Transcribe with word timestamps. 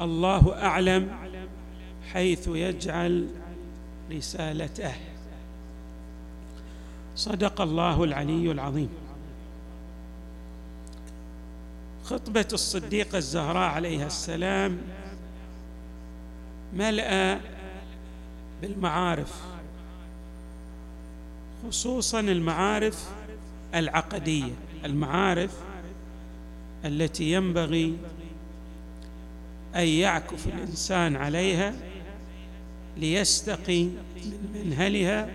الله 0.00 0.62
أعلم 0.62 1.16
حيث 2.12 2.48
يجعل 2.48 3.28
رسالته. 4.12 4.94
صدق 7.16 7.60
الله 7.60 8.04
العلي 8.04 8.50
العظيم. 8.50 8.88
خطبة 12.04 12.48
الصديقه 12.52 13.18
الزهراء 13.18 13.70
عليها 13.70 14.06
السلام 14.06 14.78
ملأ 16.72 17.40
بالمعارف 18.62 19.42
خصوصا 21.66 22.20
المعارف 22.20 23.10
العقدية 23.74 24.52
المعارف 24.84 25.50
التي 26.84 27.32
ينبغي 27.32 27.96
أن 29.76 29.86
يعكف 29.86 30.46
الإنسان 30.46 31.16
عليها 31.16 31.74
ليستقي 32.96 33.84
من 33.84 34.50
منهلها 34.54 35.28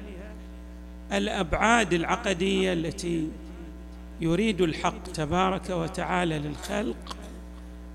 الأبعاد 1.13 1.93
العقدية 1.93 2.73
التي 2.73 3.27
يريد 4.21 4.61
الحق 4.61 5.03
تبارك 5.03 5.69
وتعالى 5.69 6.39
للخلق 6.39 7.17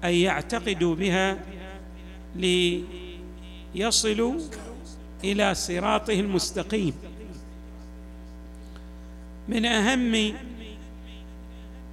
أن 0.05 0.14
يعتقدوا 0.14 0.95
بها 0.95 1.39
ليصلوا 3.75 4.41
إلى 5.25 5.55
صراطه 5.55 6.20
المستقيم. 6.20 6.95
من 9.48 9.64
أهم 9.64 10.34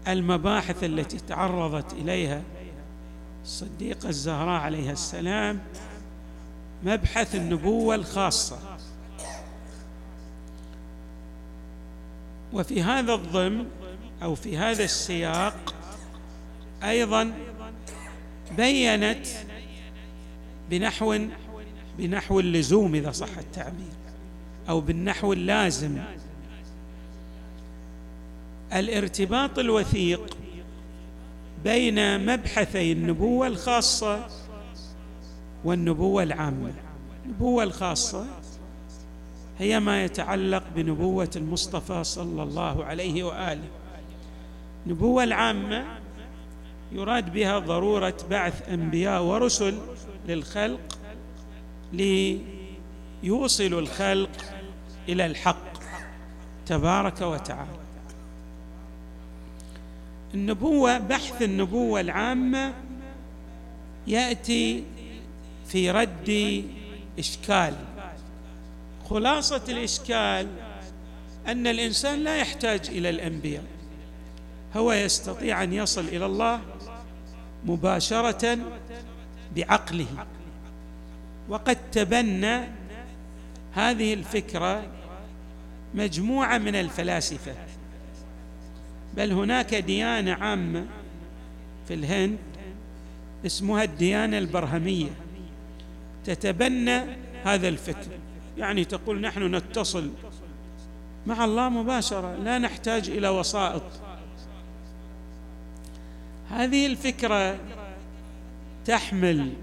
المباحث 0.08 0.84
التي 0.84 1.18
تعرضت 1.18 1.94
إليها 1.94 2.42
الصديقه 3.44 4.10
الزهراء 4.10 4.62
عليها 4.62 4.92
السلام 4.92 5.60
مبحث 6.84 7.36
النبوة 7.36 7.96
الخاصة. 7.96 8.60
وفي 12.54 12.84
هذا 12.84 13.14
الضمن 13.14 13.66
أو 14.24 14.36
في 14.36 14.58
هذا 14.58 14.84
السياق 14.84 15.76
أيضا 16.84 17.34
بينت 18.58 19.28
بنحو 20.70 21.18
بنحو 21.98 22.40
اللزوم 22.40 22.96
إذا 22.96 23.12
صح 23.12 23.38
التعبير 23.38 23.92
أو 24.70 24.82
بالنحو 24.82 25.34
اللازم. 25.34 25.98
الارتباط 28.74 29.60
الوثيق 29.60 30.38
بين 31.64 32.26
مبحثي 32.26 32.92
النبوة 32.92 33.48
الخاصة 33.48 34.28
والنبوة 35.64 36.24
العامة. 36.24 36.74
النبوة 37.26 37.64
الخاصة 37.64 38.26
هي 39.60 39.80
ما 39.80 40.04
يتعلق 40.04 40.64
بنبوة 40.76 41.30
المصطفى 41.36 42.04
صلى 42.04 42.44
الله 42.44 42.86
عليه 42.86 43.24
وآله. 43.24 43.68
النبوة 44.86 45.24
العامة 45.24 45.86
يراد 46.92 47.34
بها 47.34 47.60
ضرورة 47.60 48.18
بعث 48.30 48.70
أنبياء 48.70 49.24
ورسل 49.24 49.78
للخلق 50.28 50.98
ليوصلوا 51.94 53.82
الخلق 53.82 54.30
إلى 55.10 55.26
الحق 55.26 55.72
تبارك 56.66 57.22
وتعالى. 57.22 57.81
النبوة 60.34 60.98
بحث 60.98 61.42
النبوة 61.42 62.00
العامة 62.02 62.74
يأتي 64.08 64.84
في 65.68 65.92
رد 65.92 66.64
إشكال. 67.20 67.76
خلاصة 69.10 69.62
الإشكال 69.70 70.48
أن 71.48 71.68
الإنسان 71.68 72.20
لا 72.20 72.36
يحتاج 72.36 72.90
إلى 72.90 73.10
الأنبياء. 73.10 73.64
هو 74.76 74.94
يستطيع 74.94 75.64
أن 75.64 75.74
يصل 75.74 76.06
إلى 76.06 76.26
الله 76.26 76.62
مباشرة 77.66 78.58
بعقله. 79.56 80.26
وقد 81.50 81.78
تبنى 81.92 82.62
هذه 83.74 84.14
الفكرة 84.14 84.84
مجموعة 85.94 86.58
من 86.58 86.76
الفلاسفة. 86.76 87.56
بل 89.18 89.32
هناك 89.32 89.76
ديانة 89.76 90.34
عامة 90.34 90.86
في 91.88 91.94
الهند 91.94 92.38
اسمها 93.46 93.84
الديانة 93.84 94.38
البرهمية. 94.38 95.10
تتبنى 96.26 97.02
هذا 97.44 97.68
الفكر 97.68 98.12
يعني 98.58 98.86
تقول 98.86 99.22
نحن 99.22 99.56
نتصل 99.56 100.12
مع 101.28 101.46
الله 101.46 101.70
مباشرة 101.70 102.36
لا 102.36 102.58
نحتاج 102.58 103.10
إلى 103.10 103.30
وسائط. 103.30 103.84
هذه 106.50 106.86
الفكرة 106.86 107.58
تحمل 108.86 109.54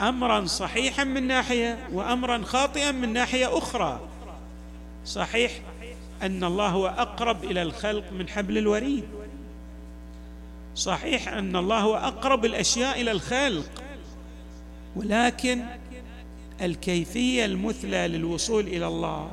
امرا 0.00 0.46
صحيحا 0.46 1.04
من 1.04 1.26
ناحية 1.26 1.88
وامرا 1.92 2.42
خاطئا 2.42 2.92
من 2.92 3.12
ناحية 3.12 3.58
أخرى. 3.58 4.00
صحيح؟ 5.04 5.52
أن 6.22 6.44
الله 6.44 6.68
هو 6.68 6.86
أقرب 6.86 7.44
إلى 7.44 7.62
الخلق 7.62 8.12
من 8.12 8.28
حبل 8.28 8.58
الوريد. 8.58 9.04
صحيح 10.74 11.28
أن 11.28 11.56
الله 11.56 11.80
هو 11.80 11.96
أقرب 11.96 12.44
الأشياء 12.44 13.00
إلى 13.00 13.10
الخلق 13.10 13.82
ولكن 14.96 15.62
الكيفية 16.62 17.44
المثلى 17.44 18.08
للوصول 18.08 18.66
إلى 18.66 18.86
الله 18.86 19.30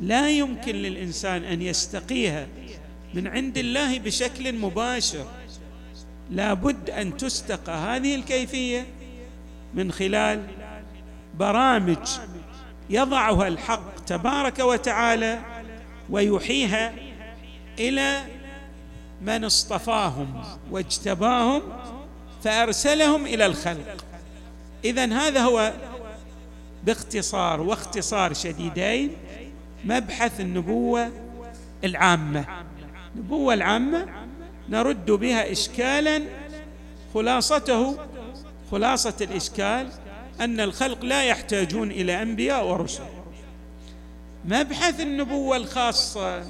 لا 0.00 0.30
يمكن 0.30 0.74
للإنسان 0.76 1.44
أن 1.44 1.62
يستقيها 1.62 2.46
من 3.14 3.26
عند 3.26 3.58
الله 3.58 3.98
بشكل 3.98 4.52
مباشر. 4.52 5.26
لا 6.30 6.54
بد 6.54 6.90
أن 6.90 7.16
تستقى 7.16 7.72
هذه 7.72 8.14
الكيفية 8.14 8.86
من 9.74 9.92
خلال 9.92 10.46
برامج 11.38 12.08
يضعها 12.90 13.48
الحق 13.48 14.04
تبارك 14.04 14.58
وتعالى 14.58 15.40
ويحيها 16.10 16.94
إلى 17.78 18.22
من 19.22 19.44
اصطفاهم 19.44 20.42
واجتباهم 20.70 21.62
فأرسلهم 22.44 23.26
إلى 23.26 23.46
الخلق. 23.46 24.04
اذا 24.84 25.06
هذا 25.06 25.40
هو 25.40 25.72
باختصار 26.84 27.60
واختصار 27.60 28.32
شديدين 28.32 29.10
مبحث 29.84 30.40
النبوة 30.40 31.10
العامة. 31.84 32.44
النبوة 33.14 33.54
العامة 33.54 34.06
نرد 34.68 35.10
بها 35.10 35.52
اشكالا 35.52 36.22
خلاصته 37.14 37.96
خلاصة 38.70 39.14
الإشكال 39.20 39.88
أن 40.40 40.60
الخلق 40.60 41.04
لا 41.04 41.24
يحتاجون 41.24 41.90
إلى 41.90 42.22
أنبياء 42.22 42.66
ورسل. 42.66 43.02
مبحث 44.48 45.00
النبوة 45.00 45.56
الخاصة 45.56 46.44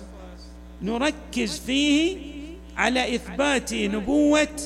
نركز 0.83 1.59
فيه 1.59 2.19
على 2.77 3.15
إثبات 3.15 3.75
نبوة 3.75 4.59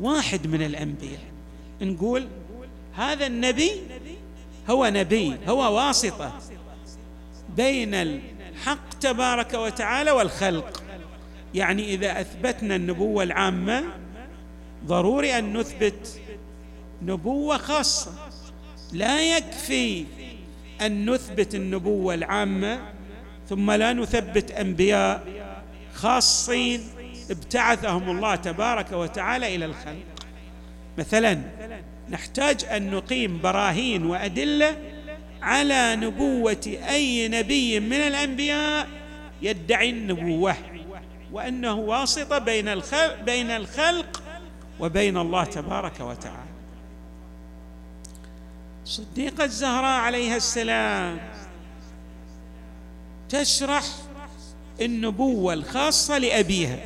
واحد 0.00 0.46
من 0.46 0.62
الأنبياء. 0.62 1.20
نقول 1.82 2.28
هذا 2.94 3.26
النبي 3.26 3.70
هو 4.70 4.86
نبي 4.86 5.36
هو 5.48 5.76
واسطة 5.76 6.38
بين 7.56 7.94
الحق 7.94 8.98
تبارك 9.00 9.54
وتعالى 9.54 10.10
والخلق. 10.10 10.82
يعني 11.54 11.94
إذا 11.94 12.20
أثبتنا 12.20 12.76
النبوة 12.76 13.22
العامة 13.22 13.84
ضروري 14.86 15.38
أن 15.38 15.56
نثبت 15.56 16.20
نبوة 17.02 17.56
خاصة. 17.56 18.12
لا 18.92 19.36
يكفي 19.36 20.04
أن 20.80 21.10
نثبت 21.10 21.54
النبوة 21.54 22.14
العامة 22.14 22.78
ثم 23.48 23.70
لا 23.70 23.92
نثبت 23.92 24.50
أنبياء 24.50 25.24
خاصين 25.94 26.80
ابتعثهم 27.30 28.10
الله 28.10 28.34
تبارك 28.34 28.92
وتعالى 28.92 29.54
إلى 29.54 29.64
الخلق. 29.64 30.04
مثلا 30.98 31.40
نحتاج 32.10 32.64
أن 32.64 32.90
نقيم 32.90 33.40
براهين 33.40 34.06
وأدلة 34.06 34.76
على 35.42 35.96
نبوة 35.96 36.78
أي 36.88 37.28
نبي 37.28 37.80
من 37.80 37.96
الأنبياء 37.96 38.88
يدعي 39.42 39.90
النبوة 39.90 40.56
وأنه 41.32 41.74
واسطة 41.74 42.38
بين 42.38 42.68
الخلق 42.68 43.22
بين 43.22 43.50
الخلق 43.50 44.22
وبين 44.80 45.16
الله 45.16 45.44
تبارك 45.44 46.00
وتعالى. 46.00 46.49
صديقة 48.90 49.44
الزهراء 49.44 50.00
عليها 50.00 50.36
السلام 50.36 51.18
تشرح 53.28 53.84
النبوة 54.80 55.54
الخاصة 55.54 56.18
لأبيها 56.18 56.78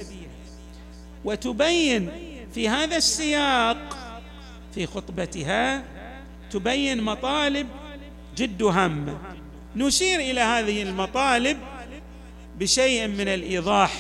وتبين 1.25 2.11
في 2.55 2.69
هذا 2.69 2.97
السياق 2.97 3.97
في 4.75 4.87
خطبتها 4.87 5.85
تبين 6.51 7.03
مطالب 7.03 7.69
جد 8.37 8.63
هامه 8.63 9.19
نشير 9.77 10.21
إلى 10.21 10.41
هذه 10.41 10.83
المطالب 10.83 11.59
بشيء 12.59 13.09
من 13.09 13.29
الإيضاح 13.29 13.95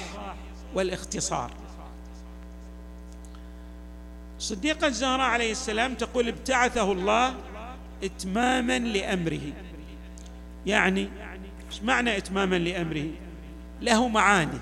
والاختصار. 0.74 1.50
صديقة 4.38 4.86
الزهراء 4.86 5.26
عليه 5.26 5.52
السلام 5.52 5.94
تقول 5.94 6.28
ابتعثه 6.28 6.92
الله 6.92 7.34
اتماما 8.04 8.78
لأمره. 8.78 9.52
يعني 10.66 11.08
إيش 11.70 11.82
معنى 11.82 12.16
اتماما 12.16 12.56
لأمره؟ 12.56 13.06
له 13.82 14.08
معاني. 14.08 14.58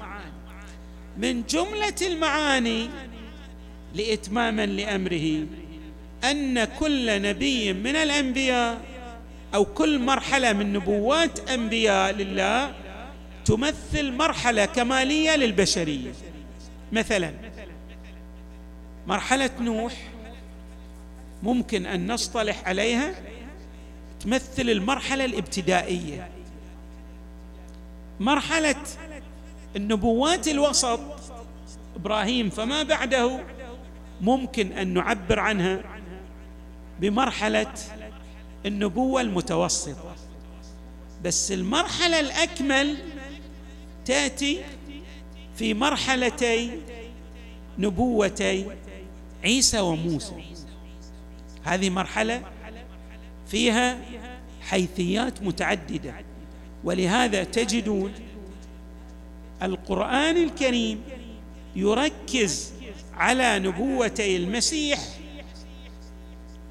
من 1.18 1.42
جملة 1.42 1.94
المعاني 2.02 2.88
لاتماما 3.94 4.66
لأمره 4.66 5.46
أن 6.24 6.64
كل 6.64 7.22
نبي 7.22 7.72
من 7.72 7.96
الأنبياء 7.96 8.80
أو 9.54 9.64
كل 9.64 9.98
مرحلة 9.98 10.52
من 10.52 10.72
نبوات 10.72 11.50
أنبياء 11.50 12.12
لله 12.12 12.74
تمثل 13.44 14.12
مرحلة 14.12 14.64
كمالية 14.64 15.36
للبشرية. 15.36 16.12
مثلا 16.92 17.32
مرحلة 19.06 19.50
نوح 19.60 20.11
ممكن 21.42 21.86
أن 21.86 22.12
نصطلح 22.12 22.68
عليها 22.68 23.14
تمثل 24.20 24.70
المرحلة 24.70 25.24
الابتدائية. 25.24 26.28
مرحلة 28.20 28.76
النبوات 29.76 30.48
الوسط. 30.48 31.00
إبراهيم 31.96 32.50
فما 32.50 32.82
بعده 32.82 33.40
ممكن 34.20 34.72
أن 34.72 34.88
نعبر 34.88 35.38
عنها 35.38 35.82
بمرحلة 37.00 37.72
النبوة 38.66 39.20
المتوسطة. 39.20 40.14
بس 41.24 41.52
المرحلة 41.52 42.20
الأكمل 42.20 42.96
تأتي 44.04 44.60
في 45.56 45.74
مرحلتي 45.74 46.80
نبوتي 47.78 48.66
عيسى 49.44 49.80
وموسى. 49.80 50.51
هذه 51.64 51.90
مرحلة 51.90 52.42
فيها 53.48 53.98
حيثيات 54.60 55.42
متعددة. 55.42 56.14
ولهذا 56.84 57.44
تجدون 57.44 58.12
القرآن 59.62 60.36
الكريم 60.36 61.02
يركز 61.76 62.72
على 63.14 63.58
نبوتي 63.58 64.36
المسيح 64.36 64.98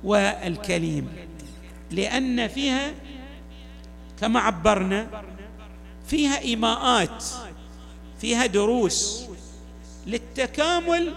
والكليم 0.03 1.09
لأن 1.91 2.47
فيها 2.47 2.91
كما 4.19 4.39
عبرنا 4.39 5.23
فيها 6.07 6.39
إيماءات 6.39 7.25
فيها 8.21 8.45
دروس 8.45 9.25
للتكامل 10.07 11.13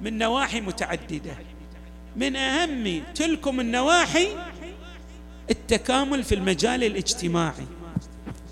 من 0.00 0.18
نواحي 0.18 0.60
متعددة. 0.60 1.36
من 2.18 2.36
أهم 2.36 3.02
تلكم 3.14 3.60
النواحي 3.60 4.28
التكامل 5.50 6.24
في 6.24 6.34
المجال 6.34 6.84
الاجتماعي 6.84 7.66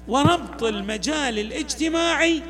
وربط 0.09 0.63
المجال 0.63 1.39
الاجتماعي 1.39 2.43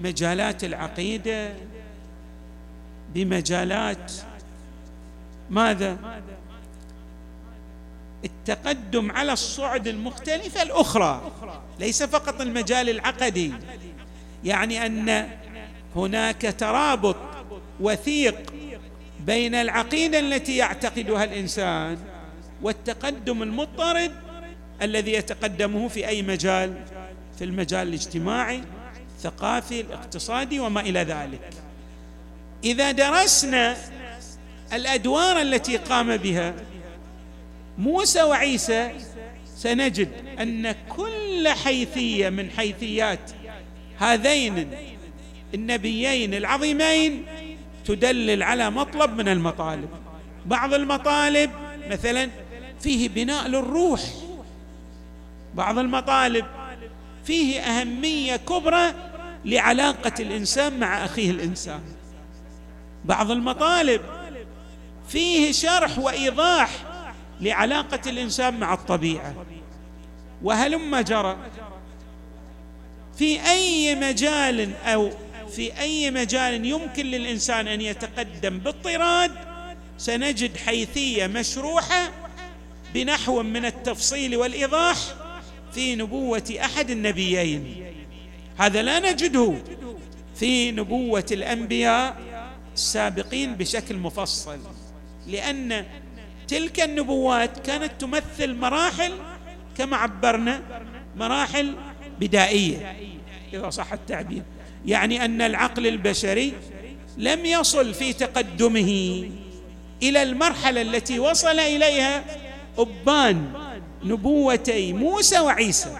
بمجالات 0.00 0.64
العقيدة 0.64 1.52
بمجالات 3.14 4.12
ماذا؟ 5.50 6.20
التقدم 8.24 9.12
على 9.12 9.32
الصعد 9.32 9.88
المختلفة 9.88 10.62
الأخرى 10.62 11.32
ليس 11.80 12.02
فقط 12.02 12.40
المجال 12.40 12.90
العقدي. 12.90 13.52
يعني 14.44 14.86
أن 14.86 15.28
هناك 15.96 16.54
ترابط 16.58 17.16
وثيق 17.80 18.54
بين 19.26 19.54
العقيدة 19.54 20.18
التي 20.18 20.56
يعتقدها 20.56 21.24
الإنسان 21.24 21.98
والتقدم 22.62 23.42
المضطرد 23.42 24.12
الذي 24.82 25.12
يتقدمه 25.12 25.88
في 25.88 26.08
أي 26.08 26.22
مجال 26.22 26.74
في 27.38 27.44
المجال 27.44 27.88
الاجتماعي 27.88 28.62
الثقافي 29.16 29.80
الاقتصادي 29.80 30.60
وما 30.60 30.80
إلى 30.80 31.00
ذلك. 31.00 31.50
إذا 32.64 32.90
درسنا 32.90 33.76
الأدوار 34.72 35.40
التي 35.40 35.76
قام 35.76 36.16
بها 36.16 36.54
موسى 37.78 38.22
وعيسى 38.22 38.90
سنجد 39.56 40.08
أن 40.40 40.72
كل 40.72 41.48
حيثية 41.48 42.28
من 42.28 42.50
حيثيات 42.50 43.30
هذين 43.98 44.70
النبيين 45.54 46.34
العظيمين 46.34 47.24
تدلل 47.84 48.42
على 48.42 48.70
مطلب 48.70 49.16
من 49.18 49.28
المطالب. 49.28 49.88
بعض 50.46 50.74
المطالب 50.74 51.50
مثلا 51.90 52.30
فيه 52.80 53.08
بناء 53.08 53.48
للروح. 53.48 54.00
بعض 55.54 55.78
المطالب 55.78 56.46
فيه 57.24 57.60
أهمية 57.60 58.36
كبرى 58.36 58.94
لعلاقة 59.44 60.12
الإنسان 60.20 60.80
مع 60.80 61.04
أخيه 61.04 61.30
الإنسان. 61.30 61.80
بعض 63.04 63.30
المطالب 63.30 64.00
فيه 65.08 65.52
شرح 65.52 65.98
وإيضاح 65.98 66.70
لعلاقة 67.40 68.00
الإنسان 68.06 68.60
مع 68.60 68.74
الطبيعة. 68.74 69.34
وهلم 70.42 70.96
جرى 70.96 71.36
في 73.18 73.50
أي 73.50 73.94
مجال 73.94 74.76
أو 74.84 75.10
في 75.50 75.80
أي 75.80 76.10
مجال 76.10 76.66
يمكن 76.66 77.06
للإنسان 77.06 77.68
أن 77.68 77.80
يتقدم 77.80 78.58
باضطراد 78.58 79.30
سنجد 79.98 80.56
حيثية 80.56 81.26
مشروحة 81.26 82.10
بنحو 82.94 83.42
من 83.42 83.64
التفصيل 83.64 84.36
والإيضاح 84.36 84.96
في 85.72 85.96
نبوة 85.96 86.54
أحد 86.64 86.90
النبيين. 86.90 87.84
هذا 88.56 88.82
لا 88.82 89.12
نجده 89.12 89.54
في 90.34 90.70
نبوة 90.70 91.26
الأنبياء 91.32 92.16
السابقين 92.74 93.54
بشكل 93.54 93.96
مفصل 93.96 94.58
لأن 95.26 95.86
تلك 96.48 96.80
النبوات 96.80 97.66
كانت 97.66 97.92
تمثل 98.00 98.54
مراحل 98.54 99.12
كما 99.78 99.96
عبرنا 99.96 100.62
مراحل 101.16 101.74
بدائية 102.20 102.96
إذا 103.52 103.70
صح 103.70 103.92
التعبير. 103.92 104.42
يعني 104.86 105.24
أن 105.24 105.42
العقل 105.42 105.86
البشري 105.86 106.52
لم 107.18 107.46
يصل 107.46 107.94
في 107.94 108.12
تقدمه 108.12 109.24
إلى 110.02 110.22
المرحلة 110.22 110.82
التي 110.82 111.18
وصل 111.18 111.58
إليها 111.58 112.24
أبان 112.78 113.52
نبوتي 114.04 114.92
موسى 114.92 115.40
وعيسى. 115.40 115.98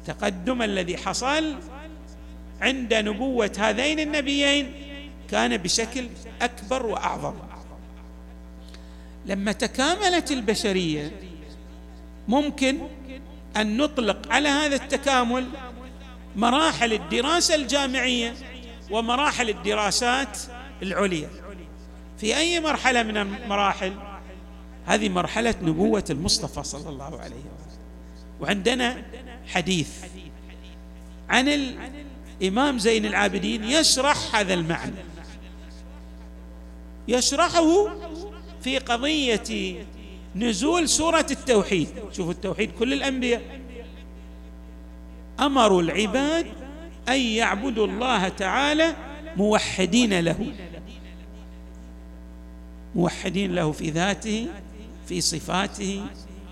التقدم 0.00 0.62
الذي 0.62 0.96
حصل 0.96 1.54
عند 2.60 2.94
نبوة 2.94 3.52
هذين 3.58 4.00
النبيين 4.00 4.72
كان 5.30 5.56
بشكل 5.56 6.08
أكبر 6.42 6.86
وأعظم. 6.86 7.34
لما 9.26 9.52
تكاملت 9.52 10.30
البشرية 10.30 11.12
ممكن 12.28 12.78
أن 13.56 13.76
نطلق 13.76 14.32
على 14.32 14.48
هذا 14.48 14.76
التكامل 14.76 15.46
مراحل 16.36 16.92
الدراسة 16.92 17.54
الجامعية 17.54 18.34
ومراحل 18.90 19.48
الدراسات 19.48 20.38
العليا. 20.82 21.30
في 22.18 22.36
أي 22.36 22.60
مرحلة 22.60 23.02
من 23.02 23.16
المراحل؟ 23.16 23.92
هذه 24.86 25.08
مرحلة 25.08 25.54
نبوة 25.62 26.04
المصطفى 26.10 26.62
صلى 26.62 26.88
الله 26.88 27.20
عليه 27.20 27.36
وسلم. 27.36 27.78
وعندنا 28.40 29.02
حديث 29.46 29.88
عن 31.28 31.48
الإمام 32.40 32.78
زين 32.78 33.06
العابدين 33.06 33.64
يشرح 33.64 34.36
هذا 34.36 34.54
المعنى. 34.54 34.92
يشرحه 37.08 37.88
في 38.62 38.78
قضية 38.78 39.76
نزول 40.36 40.88
سورة 40.88 41.26
التوحيد. 41.30 41.88
شوفوا 42.12 42.32
التوحيد 42.32 42.70
كل 42.78 42.92
الأنبياء 42.92 43.60
امروا 45.40 45.82
العباد 45.82 46.46
أن 47.08 47.20
يعبدوا 47.20 47.86
الله 47.86 48.28
تعالى 48.28 48.94
موحدين 49.36 50.20
له 50.20 50.46
موحدين 52.94 53.54
له 53.54 53.72
في 53.72 53.90
ذاته 53.90 54.46
في 55.08 55.20
صفاته 55.20 56.02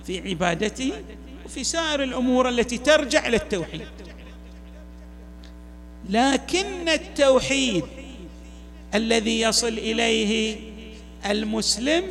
في 0.06 0.28
عبادته 0.28 0.92
وفي 1.44 1.64
سائر 1.64 2.02
الأمور 2.02 2.48
التي 2.48 2.78
ترجع 2.78 3.26
إلى 3.26 3.36
التوحيد 3.36 3.82
لكن 6.10 6.88
التوحيد 6.88 7.84
الذي 8.94 9.40
يصل 9.40 9.68
إليه 9.68 10.56
المسلم 11.26 12.04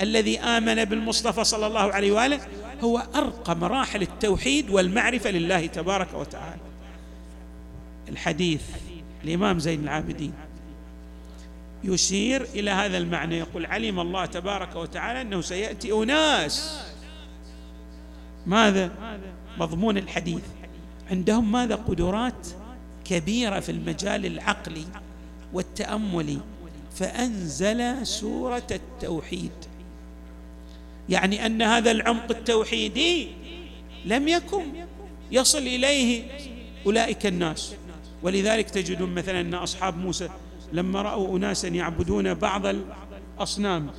الذي 0.00 0.40
آمن 0.40 0.84
بالمصطفى 0.84 1.44
صلى 1.44 1.66
الله 1.66 1.80
عليه 1.92 2.12
وآله 2.12 2.40
هو 2.80 2.98
أرقى 3.14 3.56
مراحل 3.56 4.02
التوحيد 4.02 4.70
والمعرفة 4.70 5.30
لله 5.30 5.66
تبارك 5.66 6.14
وتعالى. 6.14 6.60
الحديث 8.08 8.62
الامام 9.24 9.58
زين 9.58 9.84
العابدين. 9.84 10.32
يشير 11.84 12.42
إلى 12.42 12.70
هذا 12.70 12.98
المعنى 12.98 13.38
يقول 13.38 13.66
علم 13.66 14.00
الله 14.00 14.26
تبارك 14.26 14.76
وتعالى 14.76 15.20
أنه 15.20 15.40
سيأتي 15.40 15.92
أناس. 15.92 16.80
ماذا؟ 18.46 18.90
مضمون 19.58 19.98
الحديث. 19.98 20.42
عندهم 21.10 21.52
ماذا؟ 21.52 21.74
قدرات 21.74 22.46
كبيرة 23.04 23.60
في 23.60 23.72
المجال 23.72 24.26
العقلي 24.26 24.84
والتأملي. 25.52 26.38
فأنزل 26.94 28.06
سورة 28.06 28.66
التوحيد. 28.70 29.50
يعني 31.08 31.46
أن 31.46 31.62
هذا 31.62 31.90
العمق 31.90 32.30
التوحيدي 32.30 33.28
لم 34.04 34.28
يكن 34.28 34.64
يصل 35.32 35.58
إليه 35.58 36.22
أولئك 36.86 37.26
الناس. 37.26 37.74
ولذلك 38.22 38.70
تجدون 38.70 39.14
مثلا 39.14 39.40
أن 39.40 39.54
أصحاب 39.54 39.98
موسى 39.98 40.28
لما 40.72 41.02
رأوا 41.02 41.36
أناسا 41.36 41.68
يعبدون 41.68 42.34
بعض 42.34 42.66
الأصنام 42.66 43.90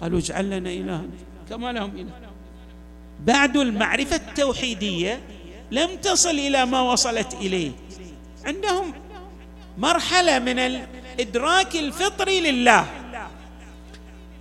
قالوا 0.00 0.18
اجعل 0.18 0.50
لنا 0.50 0.70
إلها 0.70 1.04
كما 1.50 1.72
لهم 1.72 1.96
إله. 1.96 2.12
بعد 3.24 3.56
المعرفة 3.56 4.16
التوحيدية 4.16 5.20
لم 5.70 5.96
تصل 6.02 6.30
إلى 6.30 6.66
ما 6.66 6.80
وصلت 6.80 7.34
إليه. 7.34 7.70
عندهم 8.44 8.94
مرحلة 9.78 10.38
من 10.38 10.58
الإدراك 10.58 11.76
الفطري 11.76 12.40
لله. 12.40 12.86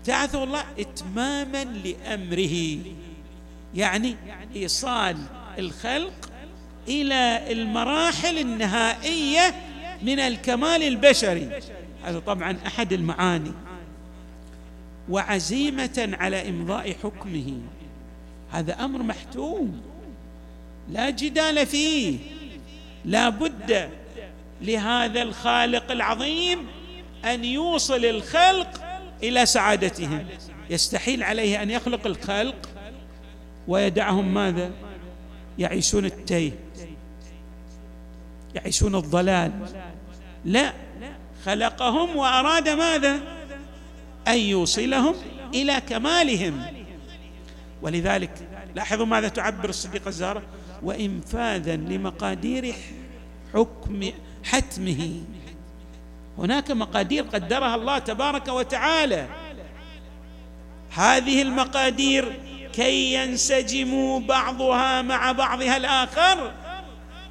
بعثه 0.08 0.44
الله 0.44 0.64
إتماما 0.80 1.64
لأمره. 1.64 2.78
يعني 3.76 4.16
إيصال 4.56 5.18
الخلق 5.60 6.30
إلى 6.88 7.52
المراحل 7.52 8.38
النهائية 8.38 9.56
من 10.02 10.20
الكمال 10.20 10.84
البشري. 10.84 11.50
هذا 12.04 12.20
طبعا 12.20 12.58
أحد 12.68 12.94
المعاني. 12.94 13.52
وعزيمة 15.10 16.10
على 16.20 16.50
إمضاء 16.50 16.94
حكمه. 17.04 17.54
هذا 18.52 18.86
أمر 18.86 19.04
محتوم. 19.04 19.82
لا 20.90 21.10
جدال 21.10 21.66
فيه. 21.68 22.18
لا 23.06 23.30
بد 23.30 23.90
لهذا 24.62 25.22
الخالق 25.22 25.92
العظيم 25.92 26.68
أن 27.26 27.46
يوصل 27.46 28.06
الخلق 28.06 28.87
إلى 29.24 29.45
سعادتهم. 29.45 30.27
يستحيل 30.69 31.24
عليه 31.24 31.63
أن 31.63 31.69
يخلق 31.69 32.07
الخلق 32.07 32.69
ويدعهم 33.67 34.33
ماذا؟ 34.33 34.71
يعيشون 35.59 36.05
التيه 36.05 36.51
يعيشون 38.55 38.95
الضلال. 38.95 39.51
لا 40.45 40.74
خلقهم 41.45 42.15
وأراد 42.15 42.69
ماذا؟ 42.69 43.19
أن 44.27 44.38
يوصلهم 44.38 45.15
إلى 45.53 45.81
كمالهم. 45.89 46.62
ولذلك 47.81 48.31
لاحظوا 48.75 49.05
ماذا 49.05 49.27
تعبر 49.27 49.69
الصديقه 49.69 50.07
الزهراء 50.07 50.43
وإنفاذا 50.83 51.75
لمقادير 51.75 52.74
حكم 53.53 54.09
حتمه. 54.43 55.21
هناك 56.38 56.72
مقادير 56.72 57.24
قدرها 57.24 57.75
الله 57.75 58.00
تبارك 58.00 58.48
وتعالى. 58.48 59.27
هذه 60.91 61.41
المقادير 61.41 62.39
كي 62.74 63.13
ينسجموا 63.13 64.20
بعضها 64.20 65.01
مع 65.01 65.32
بعضها 65.32 65.77
الآخر. 65.77 66.51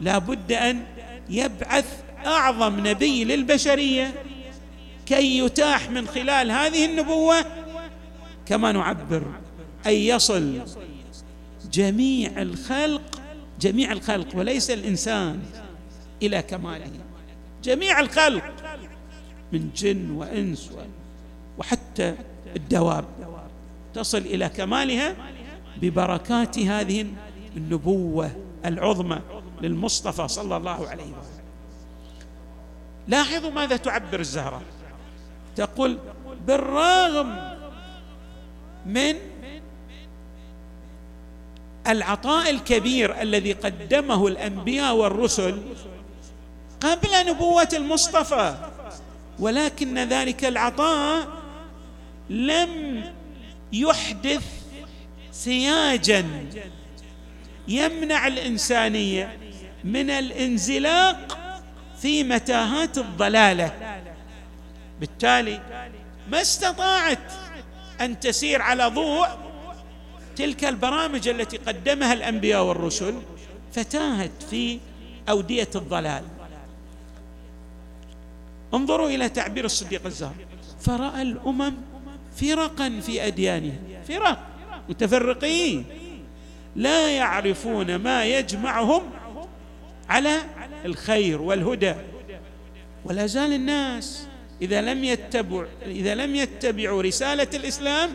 لا 0.00 0.18
بد 0.18 0.52
أن 0.52 0.82
يبعث 1.28 1.86
أعظم 2.26 2.86
نبي 2.86 3.24
للبشرية 3.24 4.14
كي 5.06 5.38
يتاح 5.38 5.90
من 5.90 6.06
خلال 6.06 6.50
هذه 6.50 6.84
النبوة. 6.84 7.44
كما 8.46 8.72
نعبر 8.72 9.22
أن 9.86 9.92
يصل 9.92 10.60
جميع 11.72 12.42
الخلق 12.42 13.20
جميع 13.60 13.92
الخلق 13.92 14.26
وليس 14.34 14.70
الإنسان 14.70 15.42
إلى 16.22 16.42
كماله. 16.42 16.90
جميع 17.66 18.00
الخلق 18.00 18.44
من 19.52 19.70
جن 19.76 20.10
وإنس 20.10 20.70
وحتى 21.58 22.14
الدواب. 22.56 23.04
تصل 23.94 24.18
إلى 24.18 24.48
كمالها 24.48 25.16
ببركات 25.82 26.58
هذه 26.58 27.06
النبوة 27.56 28.30
العظمى 28.64 29.20
للمصطفى 29.62 30.28
صلى 30.28 30.56
الله 30.56 30.88
عليه 30.88 31.02
وسلم. 31.02 31.46
لاحظوا 33.08 33.50
ماذا 33.50 33.76
تعبر 33.76 34.20
الزهراء 34.20 34.62
تقول 35.56 35.98
بالرغم 36.46 37.56
من 38.86 39.14
العطاء 41.86 42.50
الكبير 42.50 43.22
الذي 43.22 43.52
قدمه 43.52 44.26
الأنبياء 44.26 44.94
والرسل 44.94 45.62
قبل 46.86 47.26
نبوة 47.28 47.68
المصطفى 47.72 48.54
ولكن 49.38 49.98
ذلك 49.98 50.44
العطاء 50.44 51.28
لم 52.30 53.02
يحدث 53.72 54.44
سياجا. 55.32 56.26
يمنع 57.68 58.26
الإنسانية 58.26 59.38
من 59.84 60.10
الانزلاق 60.10 61.38
في 62.02 62.24
متاهات 62.24 62.98
الضلالة. 62.98 63.72
بالتالي 65.00 65.60
ما 66.30 66.40
استطاعت 66.40 67.32
أن 68.00 68.20
تسير 68.20 68.62
على 68.62 68.86
ضوء 68.86 69.28
تلك 70.36 70.64
البرامج 70.64 71.28
التي 71.28 71.56
قدمها 71.56 72.12
الأنبياء 72.12 72.64
والرسل 72.64 73.14
فتاهت 73.72 74.42
في 74.50 74.78
أودية 75.28 75.70
الضلال. 75.74 76.35
انظروا 78.74 79.08
إلى 79.08 79.28
تعبير 79.28 79.64
الصديق 79.64 80.06
الزهر. 80.06 80.34
فرأى 80.80 81.22
الأمم 81.22 81.74
فرقا 82.36 83.00
في 83.00 83.26
اديانها 83.26 83.78
فرق 84.08 84.38
متفرقين. 84.88 85.84
لا 86.76 87.16
يعرفون 87.16 87.96
ما 87.96 88.24
يجمعهم 88.24 89.02
على 90.08 90.38
الخير 90.84 91.42
والهدى. 91.42 91.94
ولا 93.04 93.26
زال 93.26 93.52
الناس 93.52 94.26
إذا 94.62 94.80
لم 94.80 95.04
يتبع 95.04 95.66
إذا 95.86 96.14
لم 96.14 96.34
يتبعوا 96.34 97.02
رسالة 97.02 97.48
الإسلام 97.54 98.10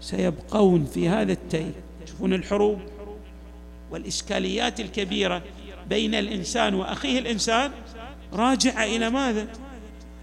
سيبقون 0.00 0.84
في 0.84 1.08
هذا 1.08 1.32
التيه 1.32 1.72
تشوفون 2.06 2.34
الحروب 2.34 2.80
والإشكاليات 3.90 4.80
الكبيرة 4.80 5.42
بين 5.88 6.14
الإنسان 6.14 6.74
وأخيه 6.74 7.18
الإنسان. 7.18 7.70
راجعه 8.32 8.84
إلى 8.84 9.10
ماذا؟ 9.10 9.46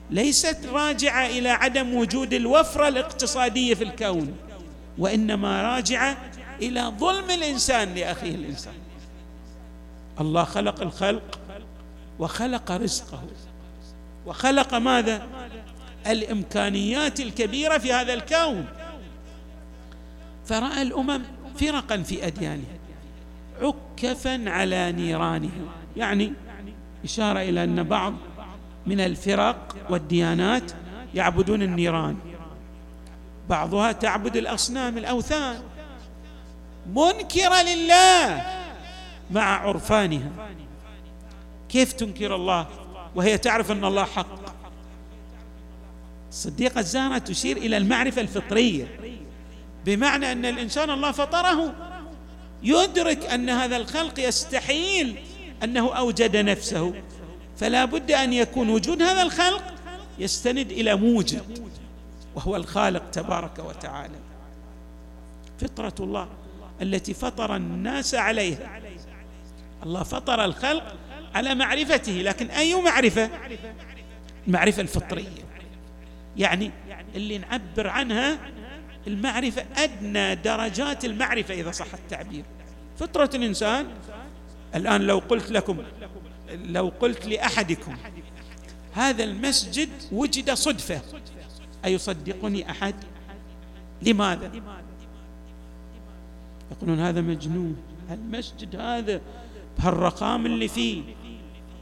ليست 0.10 0.66
راجعه 0.66 1.26
إلى 1.26 1.50
عدم 1.50 1.96
وجود 1.96 2.34
الوفرة 2.34 2.88
الاقتصادية 2.88 3.74
في 3.74 3.84
الكون 3.84 4.38
وإنما 4.98 5.62
راجعه 5.62 6.18
إلى 6.62 6.94
ظلم 7.00 7.32
الإنسان 7.32 7.94
لأخيه 7.94 8.36
الإنسان. 8.36 8.74
الله 10.22 10.44
خلق 10.44 10.82
الخلق 10.82 11.40
وخلق 12.20 12.72
رزقه. 12.72 13.24
وخلق 14.26 14.74
ماذا؟ 14.74 15.28
الإمكانيات 16.08 17.20
الكبيرة 17.20 17.78
في 17.78 17.94
هذا 17.94 18.14
الكون. 18.14 18.66
فرأى 20.46 20.82
الأمم 20.82 21.22
فرقا 21.60 21.98
في 21.98 22.28
اديانها 22.28 22.76
عكفا 23.62 24.50
على 24.50 24.92
نيرانها 24.92 25.66
يعني 25.98 26.34
إشارة 27.06 27.40
إلى 27.40 27.64
أن 27.64 27.84
بعض 27.84 28.14
من 28.88 29.00
الفرق 29.00 29.76
والديانات 29.90 30.72
يعبدون 31.14 31.62
النيران. 31.62 32.18
بعضها 33.50 33.92
تعبد 33.92 34.36
الأصنام 34.38 34.98
الأوثان. 34.98 35.64
منكرة 36.96 37.62
لله 37.62 38.46
مع 39.32 39.68
عرفانها. 39.68 40.32
كيف 41.70 41.94
تنكر 41.94 42.36
الله؟ 42.36 42.68
وهي 43.16 43.38
تعرف 43.38 43.72
أن 43.72 43.86
الله 43.86 44.04
حق. 44.04 44.46
الصديقه 46.30 46.80
الزهراء 46.80 47.20
تشير 47.20 47.58
إلى 47.58 47.78
المعرفة 47.78 48.22
الفطرية. 48.22 49.00
بمعنى 49.86 50.32
أن 50.32 50.46
الإنسان 50.46 50.90
الله 50.90 51.12
فطره. 51.12 51.74
يدرك 52.64 53.26
أن 53.26 53.50
هذا 53.50 53.78
الخلق 53.78 54.20
يستحيل 54.20 55.16
أنه 55.64 55.96
أوجد 55.96 56.38
نفسه. 56.38 56.94
فلا 57.58 57.86
بد 57.86 58.12
أن 58.12 58.34
يكون 58.34 58.70
وجود 58.70 59.02
هذا 59.02 59.22
الخلق 59.22 59.64
يستند 60.20 60.72
إلى 60.72 60.96
موجد 60.96 61.68
وهو 62.36 62.56
الخالق 62.56 63.10
تبارك 63.10 63.60
وتعالى. 63.60 64.16
فطرة 65.60 65.96
الله 66.00 66.28
التي 66.82 67.14
فطر 67.14 67.56
الناس 67.56 68.16
عليها. 68.16 68.80
الله 69.84 70.04
فطر 70.04 70.46
الخلق 70.46 70.96
على 71.36 71.56
معرفته 71.56 72.12
لكن 72.12 72.50
أي 72.50 72.82
معرفة؟ 72.82 73.30
المعرفة 74.48 74.82
الفطرية. 74.82 75.46
يعني 76.38 76.72
اللي 77.16 77.38
نعبر 77.38 77.88
عنها 77.88 78.38
المعرفة 79.08 79.66
أدنى 79.78 80.36
درجات 80.36 81.06
المعرفة 81.06 81.54
إذا 81.54 81.72
صح 81.72 81.94
التعبير. 81.94 82.44
فطرة 83.00 83.30
الإنسان 83.34 83.88
الآن 84.76 85.02
لو 85.02 85.18
قلت 85.18 85.52
لكم 85.52 85.78
لو 86.66 86.92
قلت 87.00 87.26
لأحدكم 87.26 87.96
هذا 88.94 89.24
المسجد 89.24 89.90
وجد 90.12 90.52
صدفة 90.52 91.02
أيصدقني 91.86 92.72
أحد؟ 92.72 92.96
لماذا؟ 94.02 94.52
يقولون 96.72 97.00
هذا 97.00 97.22
مجنون 97.22 97.78
المسجد 98.12 98.76
هذا 98.76 99.22
بهالرقام 99.80 100.46
اللي 100.46 100.68
فيه 100.68 101.04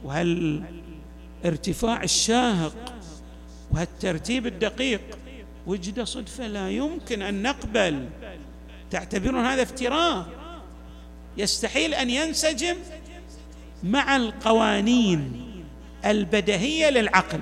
وهالارتفاع 0.04 2.02
الشاهق 2.02 2.94
وهالترتيب 3.70 4.46
الدقيق 4.46 5.00
وجد 5.66 6.02
صدفة 6.02 6.46
لا 6.46 6.70
يمكن 6.70 7.22
أن 7.22 7.42
نقبل. 7.42 8.08
تعتبرون 8.90 9.44
هذا 9.44 9.62
افتراء؟ 9.62 10.43
يستحيل 11.36 11.94
أن 11.94 12.10
ينسجم 12.10 12.76
مع 13.82 14.16
القوانين 14.16 15.44
البدهية 16.04 16.90
للعقل. 16.90 17.40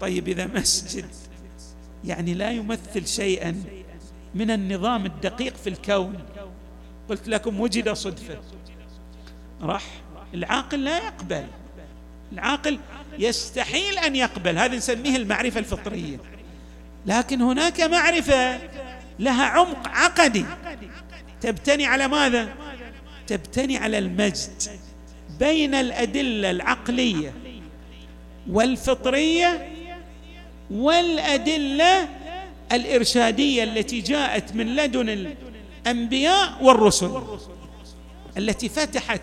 طيب 0.00 0.28
إذا 0.28 0.46
مسجد 0.46 1.04
يعني 2.04 2.34
لا 2.34 2.50
يمثل 2.50 3.06
شيئا 3.06 3.62
من 4.34 4.50
النظام 4.50 5.06
الدقيق 5.06 5.56
في 5.56 5.68
الكون. 5.68 6.18
قلت 7.08 7.28
لكم 7.28 7.60
وجد 7.60 7.92
صدفة. 7.92 8.40
راح. 9.62 9.84
العاقل 10.34 10.84
لا 10.84 10.98
يقبل. 10.98 11.46
العاقل 12.32 12.78
يستحيل 13.18 13.98
أن 13.98 14.16
يقبل. 14.16 14.58
هذا 14.58 14.76
نسميه 14.76 15.16
المعرفة 15.16 15.60
الفطرية. 15.60 16.18
لكن 17.06 17.42
هناك 17.42 17.80
معرفة 17.80 18.60
لها 19.18 19.44
عمق 19.44 19.88
عقدي. 19.88 20.44
تبتني 21.40 21.86
على 21.86 22.08
ماذا؟ 22.08 22.54
تبتني 23.30 23.76
على 23.76 23.98
المجد 23.98 24.62
بين 25.38 25.74
الأدلة 25.74 26.50
العقلية 26.50 27.34
والفطرية 28.50 29.68
والأدلة 30.70 32.08
الإرشادية 32.72 33.64
التي 33.64 34.00
جاءت 34.00 34.54
من 34.54 34.76
لدن 34.76 35.34
الأنبياء 35.86 36.64
والرسل 36.64 37.22
التي 38.38 38.68
فتحت 38.68 39.22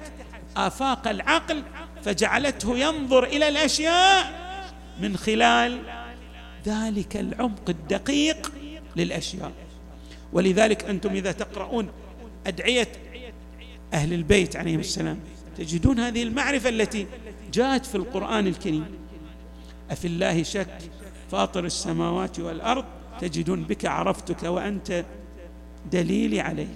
آفاق 0.58 1.08
العقل 1.08 1.64
فجعلته 2.04 2.78
ينظر 2.78 3.24
إلى 3.24 3.48
الأشياء 3.48 4.34
من 5.02 5.18
خلال 5.18 5.80
ذلك 6.66 7.18
العمق 7.18 7.70
الدقيق 7.70 8.52
للأشياء. 8.96 9.52
ولذلك 10.34 10.84
أنتم 10.84 11.10
إذا 11.10 11.32
تقرؤون 11.32 11.90
أدعية 12.48 12.88
أهل 13.94 14.14
البيت 14.14 14.56
عليهم 14.56 14.80
السلام. 14.80 15.20
تجدون 15.58 16.00
هذه 16.00 16.24
المعرفة 16.24 16.70
التي 16.70 17.08
جاءت 17.54 17.86
في 17.86 17.96
القرآن 17.96 18.48
الكريم. 18.48 18.86
أفي 19.92 20.08
الله 20.08 20.44
شك 20.44 20.78
فاطر 21.32 21.66
السماوات 21.66 22.40
والأرض 22.40 22.86
تجدون 23.22 23.64
بك 23.64 23.86
عرفتك 23.86 24.44
وأنت 24.44 25.06
دليلي 25.92 26.42
عليك. 26.42 26.68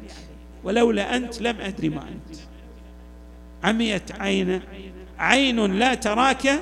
ولولا 0.64 1.16
أنت 1.16 1.42
لم 1.42 1.62
أدري 1.62 1.90
ما 1.90 2.02
أنت. 2.02 2.40
عميت 3.64 4.12
عينه 4.12 4.62
عين 5.20 5.80
لا 5.80 5.94
تراك 5.94 6.62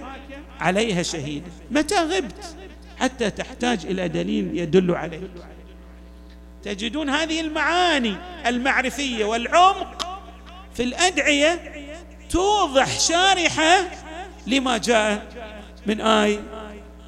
عليها 0.59 1.03
شهيد. 1.03 1.43
متى 1.71 1.95
غبت؟ 1.95 2.55
حتى 2.97 3.29
تحتاج 3.29 3.85
إلى 3.85 4.07
دليل 4.07 4.57
يدل 4.57 4.95
عليك. 4.95 5.31
تجدون 6.63 7.09
هذه 7.09 7.41
المعاني 7.41 8.15
المعرفية 8.47 9.25
والعمق 9.25 10.08
في 10.73 10.83
الأدعية 10.83 11.59
توضح 12.29 12.99
شارحة 12.99 13.91
لما 14.47 14.77
جاء 14.77 15.27
من 15.85 16.01
آي 16.01 16.39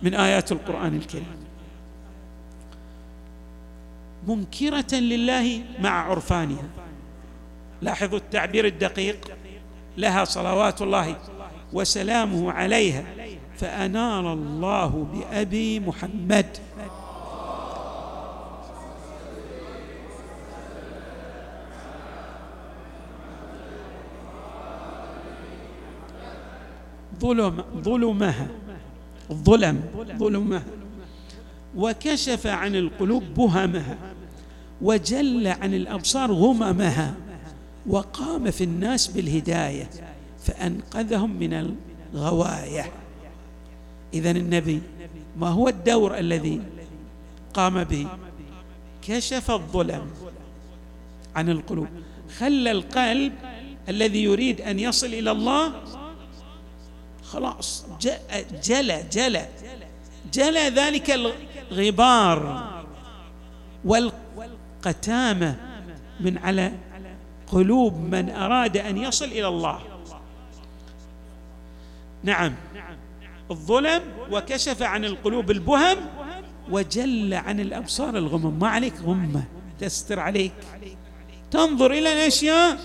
من 0.04 0.14
آيات 0.14 0.52
القرآن 0.52 0.96
الكريم. 0.96 1.42
منكرة 4.28 4.96
لله 4.96 5.62
مع 5.80 6.10
عرفانها. 6.10 6.70
لاحظوا 7.82 8.18
التعبير 8.18 8.66
الدقيق. 8.66 9.38
لها 9.98 10.24
صلوات 10.24 10.82
الله 10.82 11.16
وسلامه 11.74 12.52
عليها. 12.52 13.04
فأنار 13.58 14.34
الله 14.34 14.88
بأبي 14.88 15.80
محمد. 15.80 16.58
ظلم 27.22 27.64
ظلمها 27.84 28.48
الظلم 29.32 29.82
ظلمها. 30.18 30.64
وكشف 31.76 32.48
عن 32.48 32.76
القلوب 32.76 33.24
بهمها 33.24 33.98
وجل 34.82 35.48
عن 35.48 35.74
الأبصار 35.74 36.32
غممها 36.32 37.16
وقام 37.88 38.52
في 38.52 38.64
الناس 38.64 39.08
بالهداية 39.08 39.90
فأنقذهم 40.44 41.40
من 41.40 41.74
الغواية. 42.14 42.92
اذا 44.14 44.32
النبي 44.32 44.82
ما 45.38 45.48
هو 45.48 45.68
الدور 45.68 46.18
الذي 46.18 46.62
قام 47.54 47.84
به؟ 47.84 48.08
كشف 49.02 49.52
الظلم 49.52 50.06
عن 51.36 51.50
القلوب. 51.50 51.88
خلى 52.38 52.72
القلب 52.72 53.34
الذي 53.90 54.24
يريد 54.24 54.62
أن 54.62 54.80
يصل 54.80 55.08
إلى 55.08 55.32
الله 55.32 55.74
خلاص 57.34 57.86
جلى 58.64 59.04
جلى 59.12 59.48
جلى 60.34 60.70
ذلك 60.70 61.12
الغبار 61.72 62.72
والقتامة 63.86 65.56
من 66.20 66.38
على 66.38 66.72
قلوب 67.48 67.94
من 67.98 68.30
أراد 68.30 68.78
أن 68.78 68.98
يصل 68.98 69.26
إلى 69.26 69.48
الله. 69.48 69.80
نعم. 72.24 72.56
الظلم 73.52 74.02
وكشف 74.32 74.82
عن 74.82 75.06
القلوب 75.06 75.52
البهم 75.52 75.98
وجل 76.72 77.34
عن 77.34 77.60
الأبصار 77.60 78.18
الغمم. 78.18 78.60
ما 78.60 78.70
عليك 78.70 78.94
غمة 79.02 79.44
تستر 79.80 80.20
عليك. 80.20 80.54
تنظر 81.52 81.92
إلى 81.92 82.14
الأشياء 82.14 82.78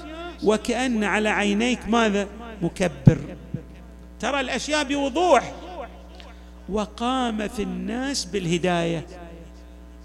وكأن 0.44 1.04
على 1.04 1.28
عينيك 1.28 1.88
ماذا؟ 1.88 2.28
مكبر. 2.62 3.36
ترى 4.20 4.40
الأشياء 4.40 4.85
بوضوح. 4.85 5.52
وقام 6.68 7.48
في 7.48 7.62
الناس 7.62 8.24
بالهداية. 8.24 9.07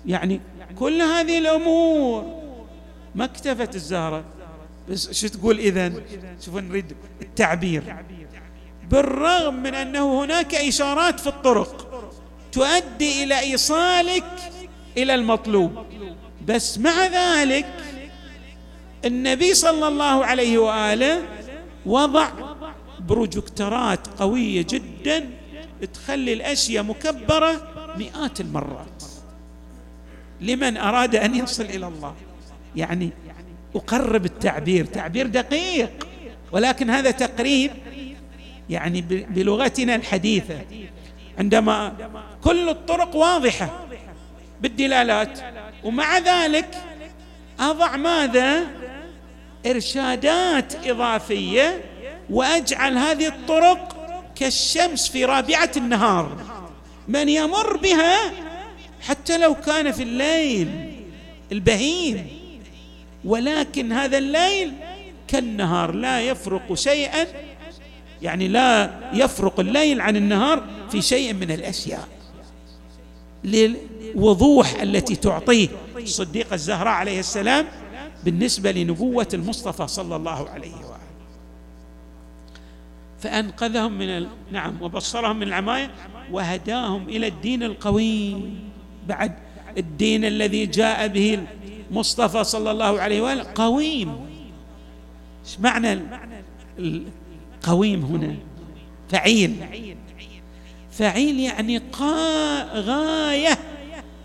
يعني 0.05 0.41
كل 0.75 1.01
هذه 1.01 1.37
الأمور. 1.37 2.41
ما 3.15 3.25
اكتفت 3.25 3.75
الزهرة. 3.75 4.23
بس 4.89 5.21
شو 5.21 5.27
تقول 5.27 5.59
اذا 5.59 5.93
شوفوا 6.45 6.61
نريد 6.61 6.95
التعبير. 7.21 7.95
بالرغم 8.89 9.53
من 9.53 9.75
أنه 9.75 10.23
هناك 10.23 10.55
إشارات 10.55 11.19
في 11.19 11.27
الطرق 11.27 11.87
تؤدي 12.51 13.23
إلى 13.23 13.39
إيصالك 13.39 14.25
إلى 14.97 15.15
المطلوب. 15.15 15.85
بس 16.47 16.77
مع 16.77 17.05
ذلك 17.05 17.65
النبي 19.05 19.53
صلى 19.53 19.87
الله 19.87 20.25
عليه 20.25 20.57
وآله 20.57 21.23
وضع 21.85 22.29
بروجكترات 23.07 24.07
قوية 24.07 24.65
جدا 24.69 25.29
تخلي 25.93 26.33
الأشياء 26.33 26.83
مكبرة 26.83 27.67
مئات 27.97 28.41
المرات. 28.41 29.03
لمن 30.41 30.77
أراد 30.77 31.15
أن 31.15 31.35
يصل 31.35 31.63
إلى 31.63 31.87
الله. 31.87 32.15
يعني 32.75 33.09
أقرب 33.75 34.25
التعبير. 34.25 34.85
تعبير 34.85 35.27
دقيق. 35.27 36.07
ولكن 36.51 36.89
هذا 36.89 37.11
تقريب 37.11 37.71
يعني 38.69 39.01
بلغتنا 39.29 39.95
الحديثة. 39.95 40.61
عندما 41.39 41.93
كل 42.43 42.69
الطرق 42.69 43.15
واضحة 43.15 43.85
بالدلالات. 44.61 45.39
ومع 45.83 46.17
ذلك 46.17 46.77
أضع 47.59 47.97
ماذا؟ 47.97 48.67
إرشادات 49.65 50.87
إضافية 50.87 51.81
وأجعل 52.31 52.97
هذه 52.97 53.27
الطرق 53.27 53.97
كالشمس 54.35 55.09
في 55.09 55.25
رابعة 55.25 55.71
النهار. 55.77 56.37
من 57.07 57.29
يمر 57.29 57.77
بها 57.77 58.31
حتى 59.01 59.37
لو 59.37 59.55
كان 59.55 59.91
في 59.91 60.03
الليل 60.03 60.91
البهيم 61.51 62.27
ولكن 63.25 63.91
هذا 63.91 64.17
الليل 64.17 64.73
كالنهار 65.27 65.91
لا 65.91 66.21
يفرق 66.21 66.73
شيئا 66.73 67.27
يعني 68.21 68.47
لا 68.47 68.91
يفرق 69.13 69.59
الليل 69.59 70.01
عن 70.01 70.15
النهار 70.15 70.63
في 70.91 71.01
شيء 71.01 71.33
من 71.33 71.51
الأشياء. 71.51 72.07
للوضوح 73.43 74.81
التي 74.81 75.15
تعطيه 75.15 75.67
الصديقه 75.97 76.53
الزهراء 76.53 76.93
عليه 76.93 77.19
السلام 77.19 77.67
بالنسبة 78.23 78.71
لنبوة 78.71 79.27
المصطفى 79.33 79.87
صلى 79.87 80.15
الله 80.15 80.49
عليه 80.49 80.71
واله 80.75 80.90
فأنقذهم 83.21 83.91
من 83.97 84.09
ال... 84.09 84.27
نعم 84.51 84.81
وبصرهم 84.81 85.35
من 85.35 85.43
العمايه 85.43 85.91
وهداهم 86.31 87.09
إلى 87.09 87.27
الدين 87.27 87.63
القويم 87.63 88.59
بعد 89.07 89.33
الدين 89.77 90.25
الذي 90.25 90.65
جاء 90.65 91.07
به 91.07 91.39
المصطفى 91.89 92.43
صلى 92.43 92.71
الله 92.71 93.01
عليه 93.01 93.21
وآله 93.21 93.45
قويم. 93.55 94.15
إيش 95.45 95.59
معنى 95.59 95.99
القويم 96.79 98.05
هنا؟ 98.05 98.35
فعيل. 99.09 99.55
فعيل 100.91 101.39
يعني 101.39 101.81
غاية 102.73 103.57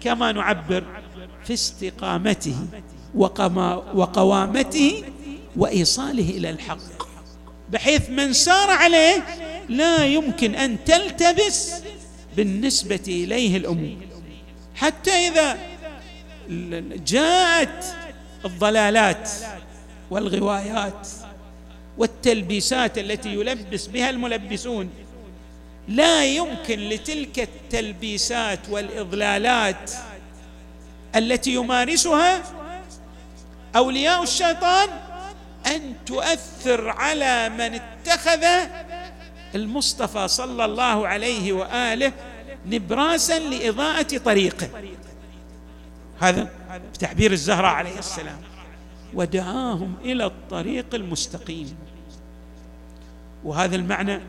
كما 0.01 0.33
نعبر 0.33 0.85
في 1.45 1.53
استقامته 1.55 2.57
وقوامته 3.95 5.05
وإيصاله 5.57 6.31
إلى 6.31 6.51
الحق. 6.51 7.06
بحيث 7.71 8.11
من 8.11 8.33
سار 8.33 8.71
عليه 8.71 9.25
لا 9.69 10.05
يمكن 10.05 10.55
أن 10.55 10.85
تلتبس 10.85 11.73
بالنسبة 12.37 13.01
إليه 13.09 13.57
الأمور 13.57 13.97
حتى 14.75 15.11
إذا 15.11 15.59
جاءت 17.07 17.85
الضلالات 18.45 19.31
والغوايات 20.11 21.09
والتلبيسات 21.99 22.99
التي 22.99 23.29
يلبس 23.35 23.87
بها 23.87 24.11
الملبسون 24.11 24.91
لا 25.89 26.25
يمكن 26.25 26.79
لتلك 26.89 27.39
التلبيسات 27.39 28.61
والإضلالات 28.71 29.91
التي 31.17 31.55
يمارسها 31.55 32.43
أولياء 33.77 34.23
الشيطان 34.23 34.89
أن 35.67 35.95
تؤثر 36.07 36.89
على 36.89 37.49
من 37.49 37.81
اتخذ 37.81 38.45
المصطفى 39.55 40.29
صلى 40.29 40.65
الله 40.65 41.09
عليه 41.09 41.53
وآله 41.53 42.13
نبراسا 42.67 43.39
لإضاءة 43.39 44.19
طريقه. 44.19 44.69
هذا 46.21 46.51
بتعبير 46.95 47.33
الزهراء 47.33 47.71
عليه 47.71 47.99
السلام. 47.99 48.39
ودعاهم 49.15 49.95
إلى 50.05 50.27
الطريق 50.27 50.95
المستقيم. 50.95 51.77
وهذا 53.45 53.77
المعنى 53.77 54.21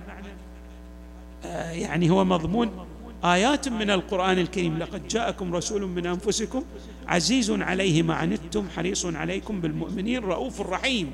آه، 1.46 1.72
يعني 1.72 2.10
هو 2.10 2.26
مضمون 2.26 2.88
آيات 3.24 3.68
من 3.68 3.90
القرآن 3.90 4.40
الكريم. 4.40 4.78
لقد 4.80 5.08
جاءكم 5.08 5.56
رسول 5.56 5.82
من 5.82 6.06
أنفسكم 6.06 6.64
عزيز 7.08 7.52
عليه 7.52 8.04
ما 8.04 8.16
عنتم 8.16 8.68
حريص 8.76 9.06
عليكم 9.06 9.62
بالمؤمنين 9.62 10.24
رؤوف 10.24 10.62
رحيم. 10.62 11.12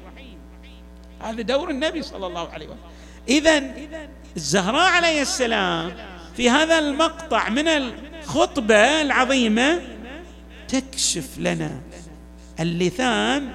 هذا 1.22 1.42
دور 1.42 1.70
النبي 1.70 2.02
صلى 2.02 2.28
الله 2.28 2.50
عليه 2.50 2.66
وسلم. 2.66 2.78
اذا 3.30 3.64
الزهراء 4.36 4.92
عليه 4.92 5.22
السلام 5.22 5.92
في 6.38 6.50
هذا 6.50 6.80
المقطع 6.80 7.50
من 7.50 7.68
الخطبة 7.68 9.02
العظيمة 9.02 9.82
تكشف 10.68 11.40
لنا 11.40 11.82
اللثام 12.60 13.54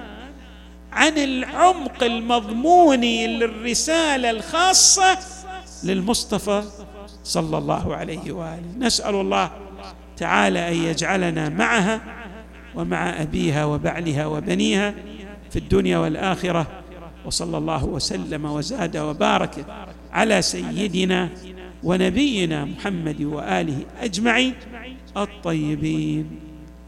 عن 0.91 1.17
العمق 1.17 2.03
المضموني 2.03 3.27
للرسالة 3.27 4.29
الخاصة 4.29 5.19
للمصطفى 5.83 6.63
صلى 7.23 7.57
الله 7.57 7.95
عليه 7.95 8.31
وآله. 8.31 8.73
نسأل 8.77 9.15
الله 9.15 9.51
تعالى 10.17 10.67
أن 10.69 10.73
يجعلنا 10.73 11.49
معها 11.49 12.18
ومع 12.75 13.21
أبيها 13.21 13.65
وبعلها 13.65 14.25
وبنيها 14.25 14.93
في 15.49 15.59
الدنيا 15.59 15.97
والآخرة 15.97 16.67
وصلى 17.25 17.57
الله 17.57 17.85
وسلم 17.85 18.45
وزاد 18.45 18.97
وبارك 18.97 19.65
على 20.11 20.41
سيدنا 20.41 21.29
ونبينا 21.83 22.65
محمد 22.65 23.21
وآله 23.21 23.77
أجمعين 24.01 24.53
الطيبين 25.17 26.39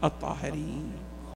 الطاهرين. 0.04 1.01